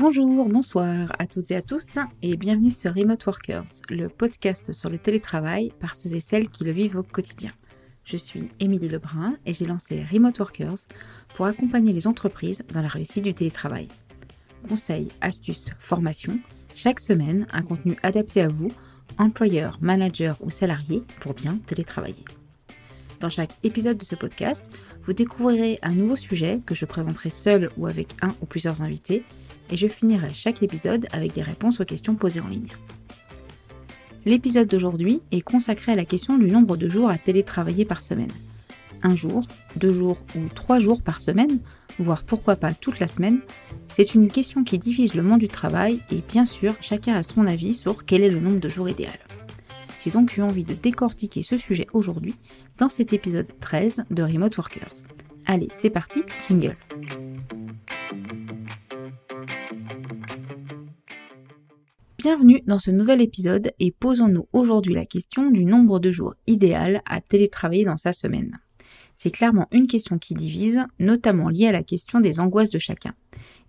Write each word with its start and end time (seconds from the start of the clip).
Bonjour, 0.00 0.48
bonsoir 0.48 1.10
à 1.18 1.26
toutes 1.26 1.50
et 1.50 1.56
à 1.56 1.62
tous 1.62 1.98
et 2.22 2.36
bienvenue 2.36 2.70
sur 2.70 2.94
Remote 2.94 3.26
Workers, 3.26 3.64
le 3.88 4.08
podcast 4.08 4.72
sur 4.72 4.90
le 4.90 4.98
télétravail 4.98 5.72
par 5.80 5.96
ceux 5.96 6.14
et 6.14 6.20
celles 6.20 6.50
qui 6.50 6.62
le 6.62 6.70
vivent 6.70 6.98
au 6.98 7.02
quotidien. 7.02 7.50
Je 8.04 8.16
suis 8.16 8.48
Émilie 8.60 8.88
Lebrun 8.88 9.36
et 9.44 9.52
j'ai 9.52 9.66
lancé 9.66 10.04
Remote 10.04 10.38
Workers 10.38 10.86
pour 11.34 11.46
accompagner 11.46 11.92
les 11.92 12.06
entreprises 12.06 12.62
dans 12.72 12.80
la 12.80 12.86
réussite 12.86 13.24
du 13.24 13.34
télétravail. 13.34 13.88
Conseils, 14.68 15.08
astuces, 15.20 15.70
formations, 15.80 16.38
chaque 16.76 17.00
semaine 17.00 17.48
un 17.50 17.62
contenu 17.62 17.96
adapté 18.04 18.40
à 18.40 18.48
vous, 18.48 18.70
employeur, 19.18 19.78
manager 19.80 20.36
ou 20.42 20.50
salarié 20.50 21.02
pour 21.18 21.34
bien 21.34 21.58
télétravailler. 21.66 22.24
Dans 23.18 23.30
chaque 23.30 23.50
épisode 23.64 23.98
de 23.98 24.04
ce 24.04 24.14
podcast, 24.14 24.70
vous 25.04 25.12
découvrirez 25.12 25.80
un 25.82 25.92
nouveau 25.92 26.14
sujet 26.14 26.60
que 26.64 26.76
je 26.76 26.84
présenterai 26.84 27.30
seul 27.30 27.70
ou 27.76 27.88
avec 27.88 28.14
un 28.22 28.32
ou 28.40 28.46
plusieurs 28.46 28.82
invités 28.82 29.24
et 29.70 29.76
je 29.76 29.88
finirai 29.88 30.32
chaque 30.32 30.62
épisode 30.62 31.06
avec 31.12 31.34
des 31.34 31.42
réponses 31.42 31.80
aux 31.80 31.84
questions 31.84 32.14
posées 32.14 32.40
en 32.40 32.48
ligne. 32.48 32.68
L'épisode 34.24 34.68
d'aujourd'hui 34.68 35.22
est 35.32 35.40
consacré 35.40 35.92
à 35.92 35.96
la 35.96 36.04
question 36.04 36.36
du 36.36 36.50
nombre 36.50 36.76
de 36.76 36.88
jours 36.88 37.08
à 37.08 37.18
télétravailler 37.18 37.84
par 37.84 38.02
semaine. 38.02 38.32
Un 39.02 39.14
jour, 39.14 39.42
deux 39.76 39.92
jours 39.92 40.18
ou 40.36 40.40
trois 40.54 40.80
jours 40.80 41.02
par 41.02 41.20
semaine, 41.20 41.60
voire 41.98 42.24
pourquoi 42.24 42.56
pas 42.56 42.74
toute 42.74 42.98
la 42.98 43.06
semaine, 43.06 43.40
c'est 43.94 44.14
une 44.14 44.28
question 44.28 44.64
qui 44.64 44.78
divise 44.78 45.14
le 45.14 45.22
monde 45.22 45.40
du 45.40 45.48
travail 45.48 46.00
et 46.10 46.22
bien 46.28 46.44
sûr 46.44 46.74
chacun 46.80 47.14
a 47.14 47.22
son 47.22 47.46
avis 47.46 47.74
sur 47.74 48.04
quel 48.04 48.22
est 48.22 48.30
le 48.30 48.40
nombre 48.40 48.60
de 48.60 48.68
jours 48.68 48.88
idéal. 48.88 49.18
J'ai 50.04 50.10
donc 50.10 50.36
eu 50.36 50.42
envie 50.42 50.64
de 50.64 50.74
décortiquer 50.74 51.42
ce 51.42 51.56
sujet 51.56 51.86
aujourd'hui 51.92 52.34
dans 52.78 52.88
cet 52.88 53.12
épisode 53.12 53.48
13 53.60 54.04
de 54.10 54.22
Remote 54.22 54.56
Workers. 54.56 55.02
Allez, 55.46 55.68
c'est 55.72 55.90
parti, 55.90 56.22
jingle. 56.46 56.76
Bienvenue 62.28 62.62
dans 62.66 62.78
ce 62.78 62.90
nouvel 62.90 63.22
épisode 63.22 63.72
et 63.78 63.90
posons-nous 63.90 64.48
aujourd'hui 64.52 64.92
la 64.92 65.06
question 65.06 65.50
du 65.50 65.64
nombre 65.64 65.98
de 65.98 66.10
jours 66.10 66.34
idéal 66.46 67.00
à 67.06 67.22
télétravailler 67.22 67.86
dans 67.86 67.96
sa 67.96 68.12
semaine. 68.12 68.58
C'est 69.16 69.30
clairement 69.30 69.66
une 69.72 69.86
question 69.86 70.18
qui 70.18 70.34
divise, 70.34 70.82
notamment 70.98 71.48
liée 71.48 71.68
à 71.68 71.72
la 71.72 71.82
question 71.82 72.20
des 72.20 72.38
angoisses 72.38 72.68
de 72.68 72.78
chacun. 72.78 73.14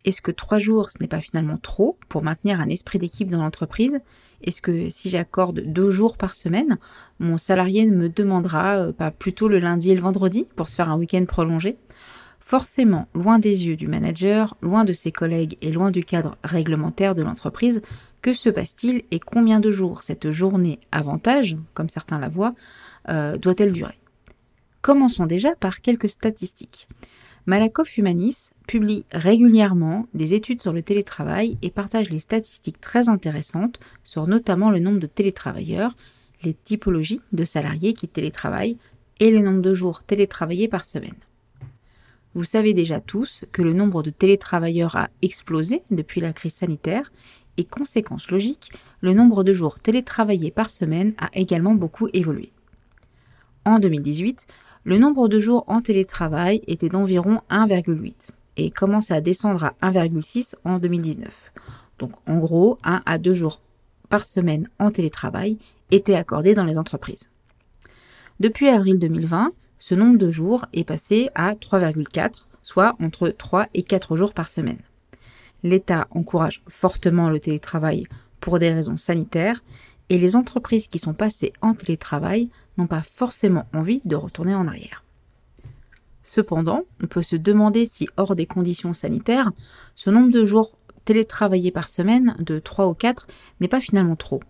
Est-ce 0.04 0.22
que 0.22 0.32
trois 0.32 0.58
jours, 0.58 0.92
ce 0.92 0.98
n'est 1.00 1.08
pas 1.08 1.22
finalement 1.22 1.56
trop 1.56 1.98
pour 2.10 2.22
maintenir 2.22 2.60
un 2.60 2.68
esprit 2.68 3.00
d'équipe 3.00 3.32
dans 3.32 3.44
l'entreprise? 3.44 4.02
Est-ce 4.42 4.62
que 4.62 4.90
si 4.90 5.10
j'accorde 5.10 5.62
deux 5.62 5.92
jours 5.92 6.18
par 6.18 6.36
semaine, 6.36 6.80
mon 7.20 7.38
salarié 7.38 7.86
ne 7.86 7.96
me 7.96 8.10
demandera 8.10 8.76
euh, 8.76 8.92
pas 8.92 9.10
plutôt 9.10 9.48
le 9.48 9.60
lundi 9.60 9.92
et 9.92 9.96
le 9.96 10.02
vendredi 10.02 10.46
pour 10.58 10.68
se 10.68 10.76
faire 10.76 10.90
un 10.90 10.98
week-end 10.98 11.24
prolongé? 11.26 11.78
Forcément, 12.50 13.08
loin 13.14 13.38
des 13.38 13.68
yeux 13.68 13.76
du 13.76 13.88
manager, 13.88 14.58
loin 14.62 14.84
de 14.84 14.92
ses 14.92 15.12
collègues 15.12 15.56
et 15.62 15.72
loin 15.72 15.92
du 15.92 16.04
cadre 16.04 16.36
réglementaire 16.44 17.14
de 17.14 17.22
l'entreprise, 17.22 17.80
que 18.24 18.34
se 18.34 18.50
passe-t-il 18.50 19.04
et 19.12 19.20
combien 19.20 19.60
de 19.60 19.70
jours 19.70 20.02
cette 20.02 20.32
journée 20.32 20.80
avantage, 20.92 21.58
comme 21.76 21.90
certains 21.90 22.18
la 22.18 22.28
voient, 22.28 22.56
euh, 23.08 23.38
doit-elle 23.38 23.72
durer? 23.72 24.00
Commençons 24.82 25.28
déjà 25.28 25.54
par 25.58 25.82
quelques 25.82 26.10
statistiques. 26.10 26.90
Malakoff 27.46 28.00
Humanis 28.00 28.50
publie 28.66 29.06
régulièrement 29.12 30.08
des 30.16 30.34
études 30.34 30.64
sur 30.64 30.74
le 30.74 30.82
télétravail 30.82 31.60
et 31.62 31.70
partage 31.70 32.10
les 32.10 32.18
statistiques 32.18 32.82
très 32.82 33.10
intéressantes 33.10 33.80
sur 34.04 34.26
notamment 34.26 34.72
le 34.72 34.80
nombre 34.80 35.00
de 35.00 35.06
télétravailleurs, 35.06 35.96
les 36.42 36.56
typologies 36.56 37.22
de 37.32 37.44
salariés 37.44 37.94
qui 37.94 38.08
télétravaillent 38.08 38.80
et 39.20 39.30
le 39.30 39.42
nombre 39.42 39.62
de 39.62 39.76
jours 39.76 40.02
télétravaillés 40.02 40.68
par 40.68 40.86
semaine. 40.86 41.14
Vous 42.36 42.44
savez 42.44 42.74
déjà 42.74 43.00
tous 43.00 43.46
que 43.52 43.62
le 43.62 43.74
nombre 43.74 44.04
de 44.04 44.12
télétravailleurs 44.12 44.96
a 44.96 45.10
explosé 45.22 45.82
depuis 45.90 46.22
la 46.22 46.32
crise 46.32 46.54
sanitaire 46.54 47.12
et 47.58 47.66
conséquence 47.66 48.30
logique, 48.30 48.72
le 49.02 49.14
nombre 49.14 49.44
de 49.44 49.54
jours 49.54 49.80
télétravaillés 49.80 50.52
par 50.52 50.70
semaine 50.70 51.14
a 51.18 51.30
également 51.34 51.74
beaucoup 51.74 52.08
évolué. 52.14 52.52
En 53.66 53.80
2018, 53.80 54.48
le 54.84 54.98
nombre 54.98 55.28
de 55.28 55.40
jours 55.40 55.66
en 55.68 55.82
télétravail 55.82 56.62
était 56.68 56.90
d'environ 56.90 57.42
1,8 57.50 58.30
et 58.58 58.72
commence 58.72 59.12
à 59.12 59.22
descendre 59.22 59.66
à 59.82 59.92
1,6 59.92 60.56
en 60.64 60.80
2019. 60.80 61.52
Donc 61.98 62.14
en 62.28 62.38
gros, 62.38 62.78
1 62.84 63.02
à 63.06 63.18
2 63.18 63.34
jours 63.34 63.62
par 64.08 64.26
semaine 64.26 64.70
en 64.80 64.92
télétravail 64.92 65.58
étaient 65.92 66.16
accordés 66.16 66.56
dans 66.56 66.66
les 66.66 66.78
entreprises. 66.78 67.30
Depuis 68.40 68.70
avril 68.70 69.00
2020, 69.00 69.52
ce 69.80 69.96
nombre 69.96 70.18
de 70.18 70.30
jours 70.30 70.66
est 70.74 70.84
passé 70.84 71.30
à 71.36 71.56
3,4, 71.56 72.46
soit 72.62 72.96
entre 73.02 73.30
3 73.30 73.68
et 73.74 73.84
4 73.84 74.16
jours 74.16 74.34
par 74.34 74.50
semaine. 74.50 74.82
L'État 75.64 76.08
encourage 76.12 76.62
fortement 76.68 77.30
le 77.30 77.40
télétravail 77.40 78.06
pour 78.40 78.60
des 78.60 78.72
raisons 78.72 78.98
sanitaires 78.98 79.62
et 80.10 80.18
les 80.18 80.36
entreprises 80.36 80.88
qui 80.88 81.00
sont 81.00 81.14
passées 81.14 81.54
en 81.62 81.74
télétravail 81.74 82.50
n'ont 82.78 82.88
pas 82.88 83.02
forcément 83.02 83.66
envie 83.74 84.02
de 84.06 84.16
retourner 84.16 84.56
en 84.56 84.68
arrière. 84.68 85.04
Cependant, 86.24 86.84
on 87.02 87.08
peut 87.08 87.22
se 87.22 87.36
demander 87.36 87.86
si, 87.86 88.08
hors 88.18 88.36
des 88.36 88.46
conditions 88.46 88.94
sanitaires, 88.94 89.52
ce 89.96 90.10
nombre 90.10 90.32
de 90.32 90.46
jours 90.46 90.78
télétravaillés 91.06 91.72
par 91.72 91.90
semaine 91.90 92.36
de 92.40 92.60
3 92.60 92.88
ou 92.88 92.94
4 92.94 93.28
n'est 93.62 93.68
pas 93.68 93.82
finalement 93.82 94.16
trop. 94.16 94.42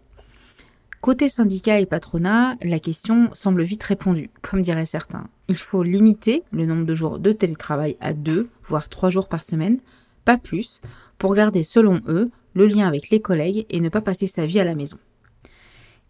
Côté 1.01 1.29
syndicat 1.29 1.79
et 1.79 1.85
patronat, 1.85 2.55
la 2.61 2.77
question 2.77 3.29
semble 3.33 3.63
vite 3.63 3.83
répondue, 3.83 4.29
comme 4.41 4.61
diraient 4.61 4.83
certains. 4.83 5.29
Il 5.47 5.55
faut 5.55 5.81
limiter 5.81 6.43
le 6.51 6.65
nombre 6.65 6.85
de 6.85 6.93
jours 6.93 7.19
de 7.19 7.31
télétravail 7.31 7.95
à 8.01 8.11
deux, 8.11 8.49
voire 8.67 8.89
trois 8.89 9.09
jours 9.09 9.29
par 9.29 9.45
semaine, 9.45 9.79
pas 10.25 10.37
plus, 10.37 10.81
pour 11.17 11.33
garder 11.35 11.63
selon 11.63 12.01
eux 12.09 12.31
le 12.53 12.67
lien 12.67 12.85
avec 12.85 13.11
les 13.11 13.21
collègues 13.21 13.65
et 13.69 13.79
ne 13.79 13.87
pas 13.87 14.01
passer 14.01 14.27
sa 14.27 14.45
vie 14.45 14.59
à 14.59 14.65
la 14.65 14.75
maison. 14.75 14.97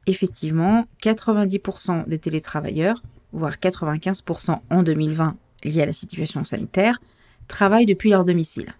Effectivement, 0.07 0.85
90% 1.03 2.07
des 2.07 2.17
télétravailleurs, 2.17 3.03
voire 3.31 3.57
95% 3.57 4.59
en 4.71 4.83
2020 4.83 5.37
liés 5.65 5.83
à 5.83 5.85
la 5.85 5.93
situation 5.93 6.43
sanitaire, 6.43 6.99
travaillent 7.47 7.85
depuis 7.85 8.09
leur 8.09 8.25
domicile 8.25 8.73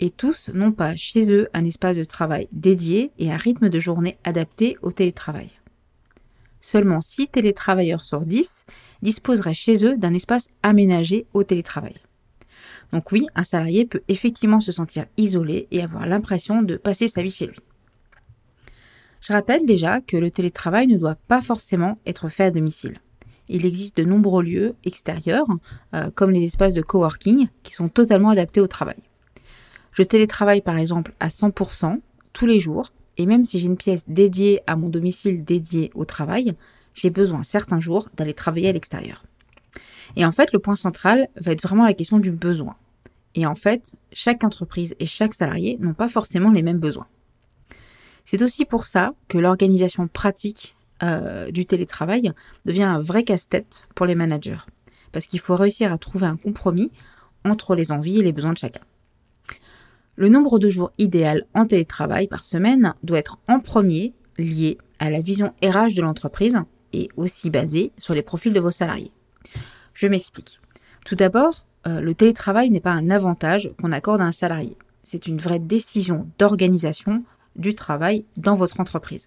et 0.00 0.10
tous 0.10 0.50
n'ont 0.52 0.72
pas 0.72 0.96
chez 0.96 1.32
eux 1.32 1.48
un 1.54 1.64
espace 1.64 1.96
de 1.96 2.04
travail 2.04 2.48
dédié 2.52 3.12
et 3.18 3.32
un 3.32 3.36
rythme 3.36 3.68
de 3.68 3.80
journée 3.80 4.16
adapté 4.24 4.76
au 4.82 4.92
télétravail. 4.92 5.50
Seulement 6.60 7.00
6 7.00 7.28
télétravailleurs 7.28 8.04
sur 8.04 8.20
10 8.20 8.66
disposeraient 9.02 9.54
chez 9.54 9.86
eux 9.86 9.96
d'un 9.96 10.14
espace 10.14 10.48
aménagé 10.62 11.26
au 11.32 11.44
télétravail. 11.44 11.94
Donc 12.92 13.12
oui, 13.12 13.26
un 13.34 13.42
salarié 13.42 13.84
peut 13.84 14.02
effectivement 14.08 14.60
se 14.60 14.72
sentir 14.72 15.06
isolé 15.16 15.68
et 15.70 15.82
avoir 15.82 16.06
l'impression 16.06 16.62
de 16.62 16.76
passer 16.76 17.08
sa 17.08 17.22
vie 17.22 17.30
chez 17.30 17.46
lui. 17.46 17.58
Je 19.20 19.32
rappelle 19.32 19.66
déjà 19.66 20.00
que 20.00 20.16
le 20.16 20.30
télétravail 20.30 20.86
ne 20.86 20.98
doit 20.98 21.16
pas 21.28 21.40
forcément 21.40 21.98
être 22.06 22.28
fait 22.28 22.44
à 22.44 22.50
domicile. 22.50 23.00
Il 23.48 23.64
existe 23.64 23.96
de 23.96 24.04
nombreux 24.04 24.42
lieux 24.42 24.74
extérieurs, 24.84 25.46
euh, 25.94 26.10
comme 26.14 26.30
les 26.30 26.44
espaces 26.44 26.74
de 26.74 26.82
coworking, 26.82 27.48
qui 27.62 27.72
sont 27.72 27.88
totalement 27.88 28.30
adaptés 28.30 28.60
au 28.60 28.66
travail. 28.66 28.96
Je 29.96 30.02
télétravaille 30.02 30.60
par 30.60 30.76
exemple 30.76 31.14
à 31.20 31.28
100% 31.28 32.00
tous 32.34 32.44
les 32.44 32.60
jours, 32.60 32.92
et 33.16 33.24
même 33.24 33.46
si 33.46 33.58
j'ai 33.58 33.66
une 33.66 33.78
pièce 33.78 34.04
dédiée 34.06 34.60
à 34.66 34.76
mon 34.76 34.90
domicile 34.90 35.42
dédié 35.42 35.90
au 35.94 36.04
travail, 36.04 36.54
j'ai 36.92 37.08
besoin 37.08 37.42
certains 37.42 37.80
jours 37.80 38.10
d'aller 38.14 38.34
travailler 38.34 38.68
à 38.68 38.72
l'extérieur. 38.72 39.24
Et 40.14 40.26
en 40.26 40.32
fait, 40.32 40.52
le 40.52 40.58
point 40.58 40.76
central 40.76 41.28
va 41.36 41.52
être 41.52 41.62
vraiment 41.62 41.86
la 41.86 41.94
question 41.94 42.18
du 42.18 42.30
besoin. 42.30 42.76
Et 43.34 43.46
en 43.46 43.54
fait, 43.54 43.94
chaque 44.12 44.44
entreprise 44.44 44.94
et 44.98 45.06
chaque 45.06 45.32
salarié 45.32 45.78
n'ont 45.80 45.94
pas 45.94 46.08
forcément 46.08 46.50
les 46.50 46.62
mêmes 46.62 46.78
besoins. 46.78 47.06
C'est 48.26 48.42
aussi 48.42 48.66
pour 48.66 48.84
ça 48.84 49.14
que 49.28 49.38
l'organisation 49.38 50.08
pratique 50.08 50.76
euh, 51.02 51.50
du 51.50 51.64
télétravail 51.64 52.32
devient 52.66 52.82
un 52.82 53.00
vrai 53.00 53.24
casse-tête 53.24 53.84
pour 53.94 54.04
les 54.04 54.14
managers. 54.14 54.66
Parce 55.12 55.26
qu'il 55.26 55.40
faut 55.40 55.56
réussir 55.56 55.90
à 55.90 55.96
trouver 55.96 56.26
un 56.26 56.36
compromis 56.36 56.90
entre 57.46 57.74
les 57.74 57.92
envies 57.92 58.18
et 58.18 58.22
les 58.22 58.32
besoins 58.32 58.52
de 58.52 58.58
chacun. 58.58 58.82
Le 60.18 60.30
nombre 60.30 60.58
de 60.58 60.70
jours 60.70 60.92
idéal 60.96 61.44
en 61.52 61.66
télétravail 61.66 62.26
par 62.26 62.46
semaine 62.46 62.94
doit 63.02 63.18
être 63.18 63.38
en 63.48 63.60
premier 63.60 64.14
lié 64.38 64.78
à 64.98 65.10
la 65.10 65.20
vision 65.20 65.52
RH 65.62 65.94
de 65.94 66.00
l'entreprise 66.00 66.58
et 66.94 67.08
aussi 67.18 67.50
basé 67.50 67.92
sur 67.98 68.14
les 68.14 68.22
profils 68.22 68.54
de 68.54 68.60
vos 68.60 68.70
salariés. 68.70 69.12
Je 69.92 70.06
m'explique. 70.06 70.62
Tout 71.04 71.16
d'abord, 71.16 71.66
euh, 71.86 72.00
le 72.00 72.14
télétravail 72.14 72.70
n'est 72.70 72.80
pas 72.80 72.92
un 72.92 73.10
avantage 73.10 73.70
qu'on 73.78 73.92
accorde 73.92 74.22
à 74.22 74.24
un 74.24 74.32
salarié. 74.32 74.78
C'est 75.02 75.26
une 75.26 75.36
vraie 75.36 75.58
décision 75.58 76.26
d'organisation 76.38 77.22
du 77.54 77.74
travail 77.74 78.24
dans 78.38 78.54
votre 78.54 78.80
entreprise. 78.80 79.26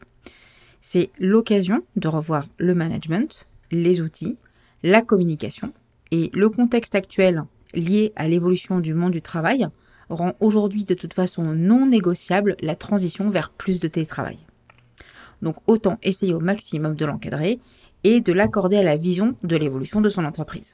C'est 0.81 1.11
l'occasion 1.19 1.83
de 1.97 2.07
revoir 2.07 2.47
le 2.57 2.73
management, 2.73 3.45
les 3.69 4.01
outils, 4.01 4.37
la 4.81 5.03
communication 5.03 5.71
et 6.09 6.31
le 6.33 6.49
contexte 6.49 6.95
actuel 6.95 7.43
lié 7.75 8.11
à 8.15 8.27
l'évolution 8.27 8.79
du 8.79 8.95
monde 8.95 9.11
du 9.11 9.21
travail 9.21 9.67
rend 10.09 10.33
aujourd'hui 10.39 10.85
de 10.85 10.93
toute 10.93 11.13
façon 11.13 11.43
non 11.43 11.85
négociable 11.85 12.55
la 12.61 12.75
transition 12.75 13.29
vers 13.29 13.51
plus 13.51 13.79
de 13.79 13.87
télétravail. 13.87 14.37
Donc 15.41 15.57
autant 15.67 15.97
essayer 16.03 16.33
au 16.33 16.39
maximum 16.39 16.95
de 16.95 17.05
l'encadrer 17.05 17.59
et 18.03 18.21
de 18.21 18.33
l'accorder 18.33 18.77
à 18.77 18.83
la 18.83 18.97
vision 18.97 19.35
de 19.43 19.55
l'évolution 19.55 20.01
de 20.01 20.09
son 20.09 20.25
entreprise. 20.25 20.73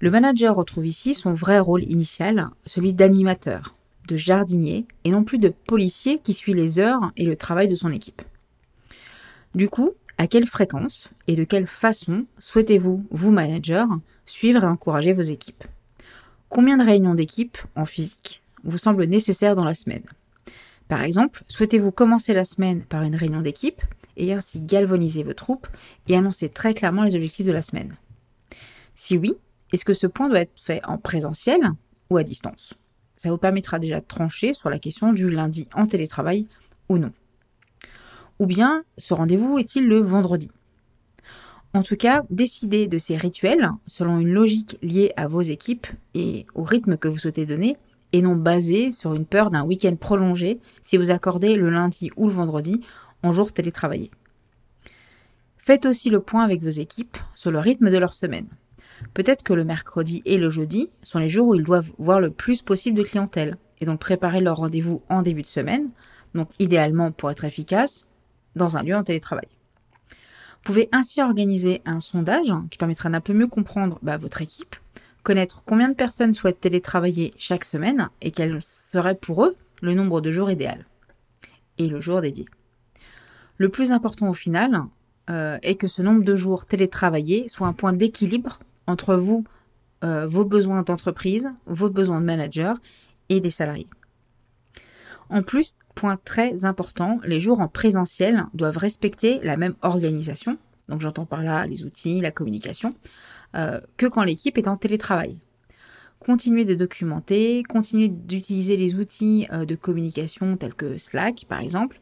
Le 0.00 0.10
manager 0.10 0.54
retrouve 0.54 0.86
ici 0.86 1.14
son 1.14 1.34
vrai 1.34 1.58
rôle 1.58 1.84
initial, 1.84 2.48
celui 2.64 2.94
d'animateur, 2.94 3.76
de 4.08 4.16
jardinier 4.16 4.86
et 5.04 5.10
non 5.10 5.24
plus 5.24 5.38
de 5.38 5.52
policier 5.66 6.20
qui 6.24 6.32
suit 6.32 6.54
les 6.54 6.78
heures 6.78 7.12
et 7.16 7.24
le 7.24 7.36
travail 7.36 7.68
de 7.68 7.74
son 7.74 7.90
équipe. 7.90 8.22
Du 9.54 9.68
coup, 9.68 9.90
à 10.16 10.26
quelle 10.26 10.46
fréquence 10.46 11.10
et 11.26 11.36
de 11.36 11.44
quelle 11.44 11.66
façon 11.66 12.26
souhaitez-vous, 12.38 13.04
vous 13.10 13.30
manager, 13.30 13.88
suivre 14.26 14.64
et 14.64 14.66
encourager 14.66 15.12
vos 15.12 15.22
équipes? 15.22 15.64
Combien 16.50 16.76
de 16.76 16.82
réunions 16.82 17.14
d'équipe 17.14 17.58
en 17.76 17.86
physique 17.86 18.42
vous 18.64 18.76
semblent 18.76 19.04
nécessaires 19.04 19.54
dans 19.54 19.64
la 19.64 19.72
semaine? 19.72 20.02
Par 20.88 21.00
exemple, 21.02 21.44
souhaitez-vous 21.46 21.92
commencer 21.92 22.34
la 22.34 22.42
semaine 22.42 22.82
par 22.82 23.02
une 23.02 23.14
réunion 23.14 23.40
d'équipe 23.40 23.80
et 24.16 24.32
ainsi 24.32 24.60
galvaniser 24.60 25.22
vos 25.22 25.32
troupes 25.32 25.68
et 26.08 26.16
annoncer 26.16 26.48
très 26.48 26.74
clairement 26.74 27.04
les 27.04 27.14
objectifs 27.14 27.46
de 27.46 27.52
la 27.52 27.62
semaine? 27.62 27.96
Si 28.96 29.16
oui, 29.16 29.34
est-ce 29.72 29.84
que 29.84 29.94
ce 29.94 30.08
point 30.08 30.28
doit 30.28 30.40
être 30.40 30.60
fait 30.60 30.84
en 30.84 30.98
présentiel 30.98 31.60
ou 32.10 32.16
à 32.16 32.24
distance? 32.24 32.74
Ça 33.16 33.30
vous 33.30 33.38
permettra 33.38 33.78
déjà 33.78 34.00
de 34.00 34.06
trancher 34.06 34.52
sur 34.52 34.70
la 34.70 34.80
question 34.80 35.12
du 35.12 35.30
lundi 35.30 35.68
en 35.72 35.86
télétravail 35.86 36.48
ou 36.88 36.98
non. 36.98 37.12
Ou 38.40 38.46
bien, 38.46 38.82
ce 38.98 39.14
rendez-vous 39.14 39.60
est-il 39.60 39.86
le 39.86 40.00
vendredi? 40.00 40.50
En 41.72 41.82
tout 41.82 41.96
cas, 41.96 42.24
décidez 42.30 42.88
de 42.88 42.98
ces 42.98 43.16
rituels 43.16 43.70
selon 43.86 44.18
une 44.18 44.32
logique 44.32 44.76
liée 44.82 45.12
à 45.16 45.28
vos 45.28 45.42
équipes 45.42 45.86
et 46.14 46.46
au 46.54 46.64
rythme 46.64 46.96
que 46.96 47.06
vous 47.06 47.18
souhaitez 47.18 47.46
donner, 47.46 47.76
et 48.12 48.22
non 48.22 48.34
basé 48.34 48.90
sur 48.90 49.14
une 49.14 49.24
peur 49.24 49.50
d'un 49.50 49.62
week-end 49.62 49.94
prolongé 49.94 50.58
si 50.82 50.96
vous 50.96 51.12
accordez 51.12 51.54
le 51.54 51.70
lundi 51.70 52.10
ou 52.16 52.26
le 52.26 52.32
vendredi 52.32 52.80
en 53.22 53.30
jour 53.30 53.52
télétravaillé. 53.52 54.10
Faites 55.58 55.86
aussi 55.86 56.10
le 56.10 56.20
point 56.20 56.42
avec 56.42 56.60
vos 56.60 56.70
équipes 56.70 57.16
sur 57.36 57.52
le 57.52 57.60
rythme 57.60 57.88
de 57.88 57.98
leur 57.98 58.14
semaine. 58.14 58.48
Peut-être 59.14 59.44
que 59.44 59.52
le 59.52 59.64
mercredi 59.64 60.22
et 60.24 60.38
le 60.38 60.50
jeudi 60.50 60.90
sont 61.04 61.20
les 61.20 61.28
jours 61.28 61.48
où 61.48 61.54
ils 61.54 61.62
doivent 61.62 61.90
voir 61.98 62.18
le 62.18 62.30
plus 62.30 62.62
possible 62.62 62.98
de 62.98 63.04
clientèle 63.04 63.56
et 63.80 63.86
donc 63.86 64.00
préparer 64.00 64.40
leur 64.40 64.56
rendez-vous 64.56 65.02
en 65.08 65.22
début 65.22 65.42
de 65.42 65.46
semaine, 65.46 65.90
donc 66.34 66.50
idéalement 66.58 67.12
pour 67.12 67.30
être 67.30 67.44
efficace, 67.44 68.06
dans 68.56 68.76
un 68.76 68.82
lieu 68.82 68.96
en 68.96 69.04
télétravail. 69.04 69.46
Vous 70.60 70.74
pouvez 70.74 70.90
ainsi 70.92 71.22
organiser 71.22 71.80
un 71.86 72.00
sondage 72.00 72.52
qui 72.70 72.76
permettra 72.76 73.08
d'un 73.08 73.22
peu 73.22 73.32
mieux 73.32 73.46
comprendre 73.46 73.98
bah, 74.02 74.18
votre 74.18 74.42
équipe, 74.42 74.76
connaître 75.22 75.62
combien 75.64 75.88
de 75.88 75.94
personnes 75.94 76.34
souhaitent 76.34 76.60
télétravailler 76.60 77.32
chaque 77.38 77.64
semaine 77.64 78.10
et 78.20 78.30
quel 78.30 78.60
serait 78.60 79.14
pour 79.14 79.44
eux 79.44 79.56
le 79.80 79.94
nombre 79.94 80.20
de 80.20 80.30
jours 80.30 80.50
idéal 80.50 80.84
et 81.78 81.88
le 81.88 82.00
jour 82.00 82.20
dédié. 82.20 82.44
Le 83.56 83.70
plus 83.70 83.90
important 83.90 84.28
au 84.28 84.34
final 84.34 84.82
euh, 85.30 85.58
est 85.62 85.76
que 85.76 85.88
ce 85.88 86.02
nombre 86.02 86.24
de 86.24 86.36
jours 86.36 86.66
télétravaillés 86.66 87.48
soit 87.48 87.66
un 87.66 87.72
point 87.72 87.94
d'équilibre 87.94 88.60
entre 88.86 89.14
vous, 89.14 89.44
euh, 90.04 90.26
vos 90.26 90.44
besoins 90.44 90.82
d'entreprise, 90.82 91.50
vos 91.64 91.88
besoins 91.88 92.20
de 92.20 92.26
manager 92.26 92.76
et 93.30 93.40
des 93.40 93.50
salariés. 93.50 93.88
En 95.30 95.42
plus, 95.42 95.74
très 96.24 96.64
important, 96.64 97.20
les 97.24 97.40
jours 97.40 97.60
en 97.60 97.68
présentiel 97.68 98.46
doivent 98.54 98.76
respecter 98.76 99.40
la 99.42 99.56
même 99.56 99.74
organisation, 99.82 100.58
donc 100.88 101.00
j'entends 101.00 101.26
par 101.26 101.42
là 101.42 101.66
les 101.66 101.84
outils, 101.84 102.20
la 102.20 102.30
communication, 102.30 102.94
euh, 103.54 103.80
que 103.96 104.06
quand 104.06 104.22
l'équipe 104.22 104.58
est 104.58 104.68
en 104.68 104.76
télétravail. 104.76 105.38
Continuez 106.18 106.64
de 106.64 106.74
documenter, 106.74 107.62
continuez 107.62 108.08
d'utiliser 108.08 108.76
les 108.76 108.94
outils 108.94 109.46
euh, 109.52 109.64
de 109.64 109.74
communication 109.74 110.56
tels 110.56 110.74
que 110.74 110.96
Slack 110.96 111.46
par 111.48 111.60
exemple, 111.60 112.00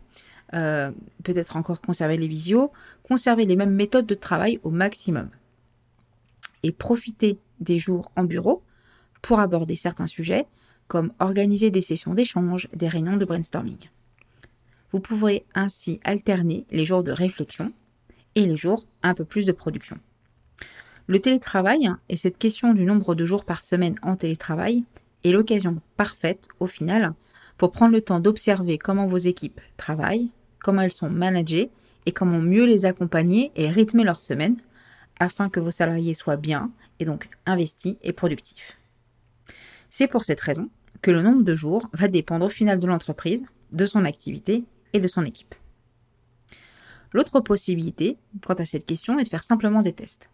peut-être 1.25 1.57
encore 1.57 1.83
conserver 1.83 2.17
les 2.17 2.27
visios, 2.27 2.73
conserver 3.07 3.45
les 3.45 3.55
mêmes 3.55 3.75
méthodes 3.75 4.07
de 4.07 4.15
travail 4.15 4.61
au 4.63 4.71
maximum. 4.71 5.29
Et 6.63 6.73
profiter 6.73 7.39
des 7.61 7.79
jours 7.79 8.11
en 8.17 8.25
bureau 8.25 8.63
pour 9.21 9.41
aborder 9.41 9.75
certains 9.75 10.07
sujets, 10.07 10.47
comme 10.89 11.13
organiser 11.21 11.71
des 11.71 11.83
sessions 11.83 12.15
d'échange, 12.15 12.69
des 12.75 12.89
réunions 12.89 13.17
de 13.17 13.25
brainstorming. 13.25 13.79
Vous 14.91 15.01
pourrez 15.01 15.45
ainsi 15.55 16.01
alterner 16.03 16.65
les 16.71 16.85
jours 16.85 17.03
de 17.03 17.13
réflexion 17.13 17.73
et 18.35 18.47
les 18.47 18.57
jours 18.57 18.87
un 19.03 19.15
peu 19.15 19.25
plus 19.25 19.47
de 19.47 19.53
production. 19.53 19.99
Le 21.07 21.21
télétravail 21.21 21.91
et 22.09 22.17
cette 22.17 22.39
question 22.39 22.73
du 22.75 22.85
nombre 22.85 23.15
de 23.15 23.25
jours 23.25 23.45
par 23.45 23.65
semaine 23.65 23.99
en 24.03 24.17
télétravail 24.17 24.85
est 25.25 25.33
l'occasion 25.33 25.81
parfaite 25.97 26.49
au 26.61 26.67
final 26.67 27.15
pour 27.57 27.73
prendre 27.73 27.93
le 27.93 28.03
temps 28.03 28.21
d'observer 28.21 28.79
comment 28.79 29.07
vos 29.07 29.19
équipes 29.19 29.61
travaillent, 29.77 30.31
comment 30.61 30.83
elles 30.83 30.93
sont 30.93 31.11
managées 31.11 31.71
et 32.07 32.13
comment 32.13 32.39
mieux 32.39 32.65
les 32.65 32.87
accompagner 32.87 33.53
et 33.57 33.69
rythmer 33.69 34.05
leur 34.05 34.21
semaine 34.21 34.57
afin 35.21 35.49
que 35.51 35.61
vos 35.61 35.71
salariés 35.71 36.15
soient 36.15 36.37
bien 36.37 36.71
et 37.01 37.05
donc 37.05 37.29
investis 37.47 37.97
et 38.03 38.13
productifs. 38.13 38.79
C'est 39.91 40.09
pour 40.09 40.25
cette 40.25 40.41
raison 40.41 40.69
que 41.03 41.11
le 41.11 41.23
nombre 41.23 41.43
de 41.43 41.55
jours 41.55 41.89
va 41.93 42.09
dépendre 42.09 42.47
au 42.47 42.51
final 42.51 42.79
de 42.79 42.87
l'entreprise, 42.87 43.45
de 43.73 43.87
son 43.87 44.05
activité 44.05 44.65
et 44.93 45.01
de 45.01 45.09
son 45.09 45.25
équipe. 45.25 45.55
L'autre 47.13 47.41
possibilité, 47.41 48.19
quant 48.45 48.55
à 48.55 48.65
cette 48.65 48.87
question, 48.87 49.19
est 49.19 49.25
de 49.25 49.29
faire 49.29 49.43
simplement 49.43 49.83
des 49.83 49.93
tests. 49.93 50.31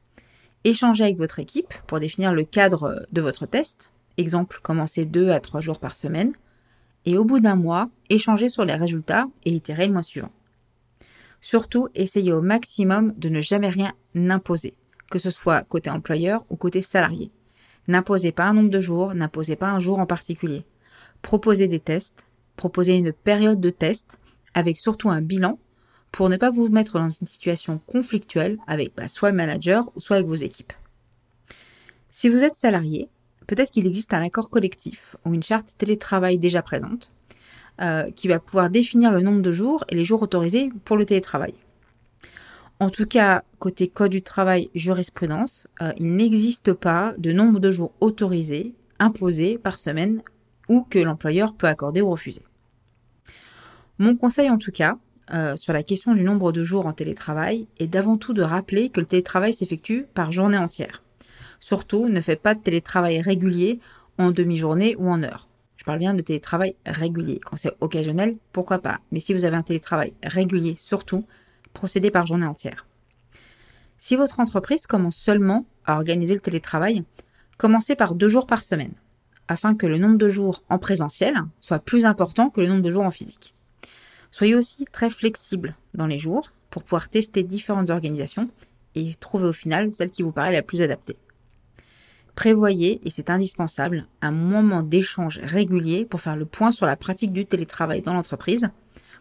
Échanger 0.64 1.04
avec 1.04 1.18
votre 1.18 1.38
équipe 1.38 1.74
pour 1.86 2.00
définir 2.00 2.32
le 2.32 2.44
cadre 2.44 3.06
de 3.12 3.20
votre 3.20 3.46
test, 3.46 3.92
exemple 4.16 4.60
commencer 4.62 5.04
2 5.04 5.30
à 5.30 5.40
3 5.40 5.60
jours 5.60 5.78
par 5.78 5.96
semaine, 5.96 6.32
et 7.04 7.18
au 7.18 7.24
bout 7.24 7.40
d'un 7.40 7.56
mois, 7.56 7.90
échanger 8.08 8.48
sur 8.48 8.64
les 8.64 8.74
résultats 8.74 9.26
et 9.44 9.52
itérer 9.52 9.86
le 9.86 9.92
mois 9.92 10.02
suivant. 10.02 10.32
Surtout, 11.40 11.88
essayez 11.94 12.32
au 12.32 12.40
maximum 12.40 13.12
de 13.18 13.28
ne 13.28 13.42
jamais 13.42 13.68
rien 13.68 13.92
imposer, 14.14 14.74
que 15.10 15.18
ce 15.18 15.30
soit 15.30 15.62
côté 15.64 15.90
employeur 15.90 16.44
ou 16.48 16.56
côté 16.56 16.80
salarié. 16.80 17.30
N'imposez 17.88 18.32
pas 18.32 18.44
un 18.44 18.54
nombre 18.54 18.70
de 18.70 18.80
jours, 18.80 19.14
n'imposez 19.14 19.56
pas 19.56 19.68
un 19.68 19.78
jour 19.78 19.98
en 19.98 20.06
particulier. 20.06 20.64
Proposez 21.22 21.68
des 21.68 21.80
tests, 21.80 22.26
proposez 22.56 22.94
une 22.94 23.12
période 23.12 23.60
de 23.60 23.70
test 23.70 24.18
avec 24.54 24.78
surtout 24.78 25.10
un 25.10 25.20
bilan 25.20 25.58
pour 26.12 26.28
ne 26.28 26.36
pas 26.36 26.50
vous 26.50 26.68
mettre 26.68 26.98
dans 26.98 27.08
une 27.08 27.26
situation 27.26 27.80
conflictuelle 27.86 28.58
avec 28.66 28.94
bah, 28.94 29.08
soit 29.08 29.30
le 29.30 29.36
manager 29.36 29.90
ou 29.96 30.00
soit 30.00 30.16
avec 30.16 30.28
vos 30.28 30.34
équipes. 30.34 30.72
Si 32.10 32.28
vous 32.28 32.44
êtes 32.44 32.54
salarié, 32.54 33.08
peut-être 33.46 33.72
qu'il 33.72 33.86
existe 33.86 34.14
un 34.14 34.22
accord 34.22 34.48
collectif 34.48 35.16
ou 35.24 35.34
une 35.34 35.42
charte 35.42 35.74
télétravail 35.76 36.38
déjà 36.38 36.62
présente 36.62 37.12
euh, 37.80 38.10
qui 38.12 38.28
va 38.28 38.38
pouvoir 38.38 38.70
définir 38.70 39.10
le 39.10 39.20
nombre 39.20 39.42
de 39.42 39.50
jours 39.50 39.84
et 39.88 39.96
les 39.96 40.04
jours 40.04 40.22
autorisés 40.22 40.70
pour 40.84 40.96
le 40.96 41.04
télétravail. 41.04 41.54
En 42.80 42.90
tout 42.90 43.06
cas, 43.06 43.44
côté 43.58 43.88
code 43.88 44.10
du 44.10 44.22
travail 44.22 44.68
jurisprudence, 44.74 45.68
euh, 45.80 45.92
il 45.96 46.16
n'existe 46.16 46.72
pas 46.72 47.14
de 47.18 47.32
nombre 47.32 47.60
de 47.60 47.70
jours 47.70 47.92
autorisés, 48.00 48.74
imposés 48.98 49.58
par 49.58 49.78
semaine 49.78 50.22
ou 50.68 50.82
que 50.82 50.98
l'employeur 50.98 51.54
peut 51.54 51.68
accorder 51.68 52.00
ou 52.00 52.10
refuser. 52.10 52.42
Mon 53.98 54.16
conseil 54.16 54.50
en 54.50 54.58
tout 54.58 54.72
cas, 54.72 54.98
euh, 55.32 55.56
sur 55.56 55.72
la 55.72 55.82
question 55.82 56.14
du 56.14 56.24
nombre 56.24 56.52
de 56.52 56.64
jours 56.64 56.86
en 56.86 56.92
télétravail, 56.92 57.68
est 57.78 57.86
d'avant 57.86 58.16
tout 58.16 58.34
de 58.34 58.42
rappeler 58.42 58.90
que 58.90 59.00
le 59.00 59.06
télétravail 59.06 59.52
s'effectue 59.52 60.06
par 60.14 60.32
journée 60.32 60.58
entière. 60.58 61.02
Surtout, 61.60 62.08
ne 62.08 62.20
faites 62.20 62.42
pas 62.42 62.54
de 62.54 62.60
télétravail 62.60 63.20
régulier 63.20 63.78
en 64.18 64.32
demi-journée 64.32 64.96
ou 64.96 65.08
en 65.08 65.22
heure. 65.22 65.48
Je 65.76 65.84
parle 65.84 65.98
bien 65.98 66.14
de 66.14 66.20
télétravail 66.22 66.76
régulier. 66.84 67.40
Quand 67.44 67.56
c'est 67.56 67.74
occasionnel, 67.80 68.36
pourquoi 68.52 68.78
pas? 68.78 69.00
Mais 69.12 69.20
si 69.20 69.32
vous 69.32 69.44
avez 69.44 69.56
un 69.56 69.62
télétravail 69.62 70.12
régulier, 70.22 70.74
surtout, 70.76 71.24
procédez 71.74 72.10
par 72.10 72.24
journée 72.24 72.46
entière. 72.46 72.86
Si 73.98 74.16
votre 74.16 74.40
entreprise 74.40 74.86
commence 74.86 75.16
seulement 75.16 75.66
à 75.84 75.96
organiser 75.96 76.34
le 76.34 76.40
télétravail, 76.40 77.04
commencez 77.58 77.94
par 77.94 78.14
deux 78.14 78.28
jours 78.28 78.46
par 78.46 78.64
semaine, 78.64 78.94
afin 79.48 79.74
que 79.74 79.86
le 79.86 79.98
nombre 79.98 80.18
de 80.18 80.28
jours 80.28 80.62
en 80.70 80.78
présentiel 80.78 81.36
soit 81.60 81.78
plus 81.78 82.06
important 82.06 82.48
que 82.48 82.60
le 82.60 82.66
nombre 82.68 82.82
de 82.82 82.90
jours 82.90 83.04
en 83.04 83.10
physique. 83.10 83.54
Soyez 84.30 84.54
aussi 84.54 84.84
très 84.90 85.10
flexible 85.10 85.76
dans 85.92 86.06
les 86.06 86.18
jours 86.18 86.50
pour 86.70 86.82
pouvoir 86.82 87.08
tester 87.08 87.42
différentes 87.42 87.90
organisations 87.90 88.50
et 88.94 89.14
trouver 89.14 89.46
au 89.46 89.52
final 89.52 89.92
celle 89.92 90.10
qui 90.10 90.22
vous 90.22 90.32
paraît 90.32 90.52
la 90.52 90.62
plus 90.62 90.82
adaptée. 90.82 91.16
Prévoyez, 92.34 93.00
et 93.06 93.10
c'est 93.10 93.30
indispensable, 93.30 94.06
un 94.20 94.32
moment 94.32 94.82
d'échange 94.82 95.38
régulier 95.38 96.04
pour 96.04 96.20
faire 96.20 96.36
le 96.36 96.46
point 96.46 96.72
sur 96.72 96.84
la 96.84 96.96
pratique 96.96 97.32
du 97.32 97.46
télétravail 97.46 98.02
dans 98.02 98.12
l'entreprise, 98.12 98.70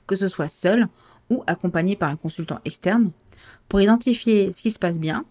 que 0.08 0.16
ce 0.16 0.28
soit 0.28 0.48
seul 0.48 0.88
ou 1.30 1.44
accompagné 1.48 1.96
par 1.96 2.10
un 2.10 2.16
consultant 2.16 2.60
externe, 2.66 3.12
pour 3.70 3.82
identifier 3.82 4.52
ce 4.52 4.62
qui 4.62 4.72
se 4.72 4.80
passe 4.80 5.00
bien, 5.00 5.26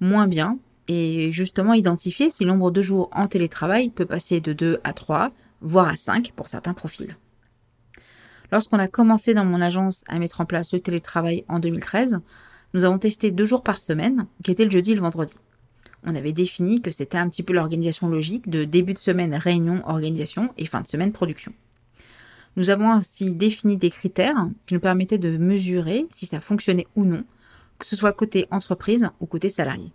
moins 0.00 0.26
bien, 0.26 0.58
et 0.88 1.32
justement 1.32 1.72
identifier 1.72 2.28
si 2.28 2.44
le 2.44 2.50
nombre 2.50 2.70
de 2.70 2.82
jours 2.82 3.08
en 3.12 3.26
télétravail 3.26 3.90
peut 3.90 4.04
passer 4.04 4.40
de 4.40 4.52
2 4.52 4.80
à 4.84 4.92
3, 4.92 5.30
voire 5.60 5.88
à 5.88 5.96
5 5.96 6.32
pour 6.36 6.48
certains 6.48 6.74
profils. 6.74 7.16
Lorsqu'on 8.52 8.78
a 8.78 8.88
commencé 8.88 9.32
dans 9.32 9.44
mon 9.44 9.60
agence 9.60 10.04
à 10.08 10.18
mettre 10.18 10.40
en 10.40 10.44
place 10.44 10.72
le 10.72 10.80
télétravail 10.80 11.44
en 11.48 11.58
2013, 11.58 12.20
nous 12.74 12.84
avons 12.84 12.98
testé 12.98 13.30
deux 13.30 13.46
jours 13.46 13.62
par 13.62 13.78
semaine, 13.78 14.26
qui 14.42 14.50
étaient 14.50 14.64
le 14.64 14.70
jeudi 14.70 14.92
et 14.92 14.94
le 14.94 15.00
vendredi 15.00 15.34
on 16.06 16.14
avait 16.14 16.32
défini 16.32 16.80
que 16.80 16.90
c'était 16.90 17.18
un 17.18 17.28
petit 17.28 17.42
peu 17.42 17.52
l'organisation 17.52 18.08
logique 18.08 18.48
de 18.48 18.64
début 18.64 18.94
de 18.94 18.98
semaine 18.98 19.34
réunion 19.34 19.82
organisation 19.86 20.50
et 20.58 20.66
fin 20.66 20.82
de 20.82 20.86
semaine 20.86 21.12
production. 21.12 21.52
Nous 22.56 22.70
avons 22.70 22.90
ainsi 22.90 23.30
défini 23.30 23.76
des 23.76 23.90
critères 23.90 24.48
qui 24.66 24.74
nous 24.74 24.80
permettaient 24.80 25.18
de 25.18 25.36
mesurer 25.36 26.06
si 26.12 26.26
ça 26.26 26.40
fonctionnait 26.40 26.86
ou 26.94 27.04
non, 27.04 27.24
que 27.78 27.86
ce 27.86 27.96
soit 27.96 28.12
côté 28.12 28.46
entreprise 28.50 29.08
ou 29.20 29.26
côté 29.26 29.48
salarié. 29.48 29.92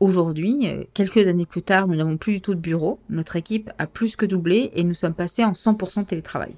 Aujourd'hui, 0.00 0.68
euh, 0.68 0.84
quelques 0.92 1.28
années 1.28 1.46
plus 1.46 1.62
tard, 1.62 1.88
nous 1.88 1.96
n'avons 1.96 2.16
plus 2.16 2.34
du 2.34 2.40
tout 2.40 2.54
de 2.54 2.60
bureau, 2.60 3.00
notre 3.08 3.36
équipe 3.36 3.70
a 3.78 3.86
plus 3.86 4.16
que 4.16 4.26
doublé 4.26 4.70
et 4.74 4.84
nous 4.84 4.94
sommes 4.94 5.14
passés 5.14 5.44
en 5.44 5.52
100% 5.52 6.06
télétravail. 6.06 6.54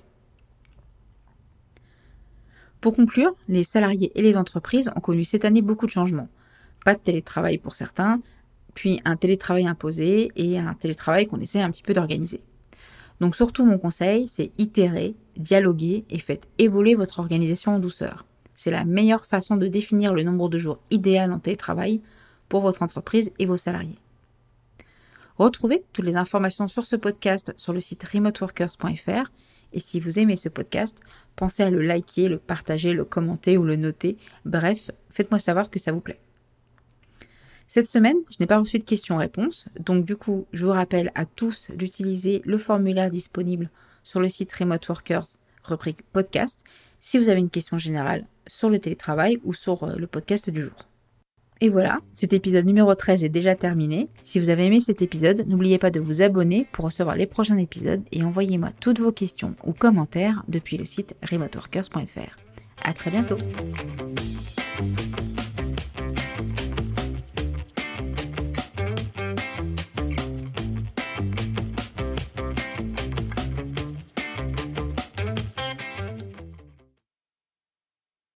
Pour 2.80 2.94
conclure, 2.94 3.34
les 3.48 3.64
salariés 3.64 4.12
et 4.14 4.22
les 4.22 4.36
entreprises 4.36 4.90
ont 4.94 5.00
connu 5.00 5.24
cette 5.24 5.44
année 5.44 5.62
beaucoup 5.62 5.86
de 5.86 5.90
changements. 5.90 6.28
Pas 6.84 6.94
de 6.94 7.00
télétravail 7.00 7.58
pour 7.58 7.74
certains, 7.74 8.20
puis 8.74 9.00
un 9.04 9.16
télétravail 9.16 9.66
imposé 9.66 10.30
et 10.36 10.58
un 10.58 10.74
télétravail 10.74 11.26
qu'on 11.26 11.40
essaie 11.40 11.62
un 11.62 11.70
petit 11.70 11.82
peu 11.82 11.94
d'organiser. 11.94 12.42
Donc 13.20 13.36
surtout 13.36 13.64
mon 13.64 13.78
conseil, 13.78 14.28
c'est 14.28 14.52
itérer, 14.58 15.14
dialoguer 15.36 16.04
et 16.10 16.18
faites 16.18 16.48
évoluer 16.58 16.94
votre 16.94 17.20
organisation 17.20 17.76
en 17.76 17.78
douceur. 17.78 18.24
C'est 18.54 18.70
la 18.70 18.84
meilleure 18.84 19.24
façon 19.24 19.56
de 19.56 19.66
définir 19.66 20.14
le 20.14 20.22
nombre 20.22 20.48
de 20.48 20.58
jours 20.58 20.78
idéal 20.90 21.32
en 21.32 21.38
télétravail 21.38 22.00
pour 22.48 22.62
votre 22.62 22.82
entreprise 22.82 23.32
et 23.38 23.46
vos 23.46 23.56
salariés. 23.56 23.98
Retrouvez 25.38 25.84
toutes 25.92 26.06
les 26.06 26.16
informations 26.16 26.68
sur 26.68 26.84
ce 26.84 26.96
podcast 26.96 27.52
sur 27.56 27.72
le 27.72 27.80
site 27.80 28.04
remoteworkers.fr 28.04 29.30
et 29.72 29.80
si 29.80 30.00
vous 30.00 30.18
aimez 30.18 30.36
ce 30.36 30.48
podcast, 30.48 30.98
pensez 31.34 31.62
à 31.62 31.70
le 31.70 31.82
liker, 31.82 32.28
le 32.28 32.38
partager, 32.38 32.94
le 32.94 33.04
commenter 33.04 33.58
ou 33.58 33.64
le 33.64 33.76
noter. 33.76 34.16
Bref, 34.46 34.90
faites-moi 35.10 35.38
savoir 35.38 35.70
que 35.70 35.78
ça 35.78 35.92
vous 35.92 36.00
plaît. 36.00 36.20
Cette 37.68 37.88
semaine, 37.88 38.16
je 38.30 38.36
n'ai 38.38 38.46
pas 38.46 38.58
reçu 38.58 38.78
de 38.78 38.84
questions-réponses, 38.84 39.66
donc 39.80 40.04
du 40.04 40.16
coup, 40.16 40.46
je 40.52 40.64
vous 40.64 40.72
rappelle 40.72 41.10
à 41.14 41.24
tous 41.26 41.70
d'utiliser 41.74 42.42
le 42.44 42.58
formulaire 42.58 43.10
disponible 43.10 43.70
sur 44.04 44.20
le 44.20 44.28
site 44.28 44.52
Remote 44.52 44.88
Workers, 44.88 45.26
rubrique 45.64 46.02
podcast, 46.12 46.62
si 47.00 47.18
vous 47.18 47.28
avez 47.28 47.40
une 47.40 47.50
question 47.50 47.76
générale 47.76 48.26
sur 48.46 48.70
le 48.70 48.78
télétravail 48.78 49.40
ou 49.44 49.52
sur 49.52 49.82
euh, 49.82 49.96
le 49.96 50.06
podcast 50.06 50.48
du 50.48 50.62
jour. 50.62 50.88
Et 51.60 51.70
voilà, 51.70 52.00
cet 52.12 52.34
épisode 52.34 52.66
numéro 52.66 52.94
13 52.94 53.24
est 53.24 53.30
déjà 53.30 53.54
terminé. 53.54 54.08
Si 54.22 54.38
vous 54.38 54.50
avez 54.50 54.66
aimé 54.66 54.80
cet 54.80 55.00
épisode, 55.00 55.46
n'oubliez 55.46 55.78
pas 55.78 55.90
de 55.90 56.00
vous 56.00 56.20
abonner 56.20 56.68
pour 56.70 56.84
recevoir 56.84 57.16
les 57.16 57.26
prochains 57.26 57.56
épisodes 57.56 58.02
et 58.12 58.22
envoyez-moi 58.22 58.70
toutes 58.78 59.00
vos 59.00 59.12
questions 59.12 59.56
ou 59.64 59.72
commentaires 59.72 60.44
depuis 60.48 60.76
le 60.76 60.84
site 60.84 61.16
remoteworkers.fr. 61.22 62.36
À 62.82 62.92
très 62.92 63.10
bientôt! 63.10 63.38